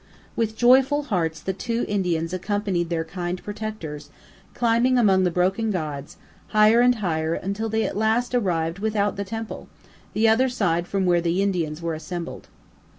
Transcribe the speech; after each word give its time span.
With 0.35 0.57
joyful 0.57 1.03
hearts 1.03 1.39
the 1.39 1.53
two 1.53 1.85
Indians 1.87 2.33
accompanied 2.33 2.89
their 2.89 3.03
kind 3.03 3.39
protectors, 3.43 4.09
climbing 4.55 4.97
among 4.97 5.25
the 5.25 5.29
broken 5.29 5.69
gods, 5.69 6.17
higher 6.47 6.81
and 6.81 6.95
higher, 6.95 7.35
until 7.35 7.69
they 7.69 7.83
at 7.83 7.95
last 7.95 8.33
arrived 8.33 8.79
without 8.79 9.15
the 9.15 9.23
temple, 9.23 9.67
the 10.13 10.27
other 10.27 10.49
side 10.49 10.87
from 10.87 11.05
where 11.05 11.21
the 11.21 11.43
Indians 11.43 11.83
were 11.83 11.93
assembled. 11.93 12.47